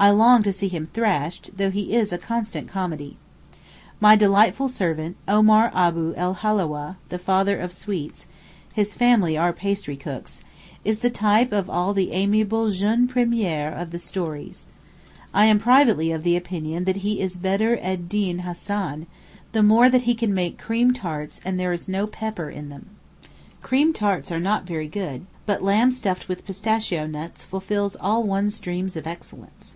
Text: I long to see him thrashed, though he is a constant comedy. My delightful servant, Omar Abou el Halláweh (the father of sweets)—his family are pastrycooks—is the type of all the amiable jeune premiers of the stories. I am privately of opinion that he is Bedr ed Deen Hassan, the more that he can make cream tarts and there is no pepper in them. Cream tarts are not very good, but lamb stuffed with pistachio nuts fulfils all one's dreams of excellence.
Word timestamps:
I 0.00 0.10
long 0.10 0.44
to 0.44 0.52
see 0.52 0.68
him 0.68 0.86
thrashed, 0.94 1.56
though 1.56 1.72
he 1.72 1.92
is 1.92 2.12
a 2.12 2.18
constant 2.18 2.68
comedy. 2.68 3.16
My 3.98 4.14
delightful 4.14 4.68
servant, 4.68 5.16
Omar 5.26 5.72
Abou 5.74 6.14
el 6.16 6.36
Halláweh 6.36 6.94
(the 7.08 7.18
father 7.18 7.58
of 7.58 7.72
sweets)—his 7.72 8.94
family 8.94 9.36
are 9.36 9.52
pastrycooks—is 9.52 11.00
the 11.00 11.10
type 11.10 11.50
of 11.50 11.68
all 11.68 11.94
the 11.94 12.12
amiable 12.12 12.70
jeune 12.70 13.08
premiers 13.08 13.74
of 13.76 13.90
the 13.90 13.98
stories. 13.98 14.68
I 15.34 15.46
am 15.46 15.58
privately 15.58 16.12
of 16.12 16.24
opinion 16.24 16.84
that 16.84 16.98
he 16.98 17.18
is 17.18 17.36
Bedr 17.36 17.76
ed 17.80 18.08
Deen 18.08 18.38
Hassan, 18.46 19.06
the 19.50 19.64
more 19.64 19.90
that 19.90 20.02
he 20.02 20.14
can 20.14 20.32
make 20.32 20.58
cream 20.60 20.92
tarts 20.92 21.40
and 21.44 21.58
there 21.58 21.72
is 21.72 21.88
no 21.88 22.06
pepper 22.06 22.48
in 22.48 22.68
them. 22.68 22.86
Cream 23.62 23.92
tarts 23.92 24.30
are 24.30 24.38
not 24.38 24.62
very 24.62 24.86
good, 24.86 25.26
but 25.44 25.64
lamb 25.64 25.90
stuffed 25.90 26.28
with 26.28 26.46
pistachio 26.46 27.08
nuts 27.08 27.44
fulfils 27.44 27.96
all 27.96 28.22
one's 28.22 28.60
dreams 28.60 28.94
of 28.96 29.04
excellence. 29.04 29.74